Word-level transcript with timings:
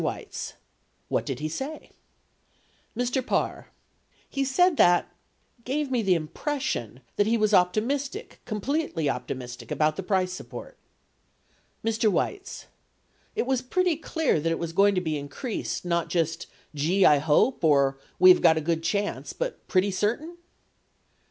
Weitz. 0.01 0.53
What 1.09 1.27
did 1.27 1.37
he 1.41 1.47
say? 1.47 1.91
Mr. 2.97 3.23
Parr. 3.23 3.67
He 4.27 4.43
said 4.43 4.77
that— 4.77 5.07
gave 5.63 5.91
me 5.91 6.01
the 6.01 6.15
impression 6.15 7.01
that 7.17 7.27
he 7.27 7.37
was 7.37 7.53
optimistic, 7.53 8.41
completely 8.45 9.07
optimistic 9.07 9.69
about 9.69 9.97
the 9.97 10.01
price 10.01 10.33
support. 10.33 10.75
Mr. 11.85 12.11
Weitz. 12.11 12.65
It 13.35 13.45
was 13.45 13.61
pretty 13.61 13.95
clear 13.95 14.39
that 14.39 14.51
it 14.51 14.57
was 14.57 14.73
going 14.73 14.95
to 14.95 15.01
be 15.01 15.19
in 15.19 15.29
creased, 15.29 15.85
not 15.85 16.09
just, 16.09 16.47
"gee, 16.73 17.05
I 17.05 17.19
hope, 17.19 17.63
or 17.63 17.99
we 18.17 18.31
have 18.31 18.41
got 18.41 18.57
a 18.57 18.59
good 18.59 18.81
chance," 18.81 19.33
but 19.33 19.67
pretty 19.67 19.91
certain 19.91 20.35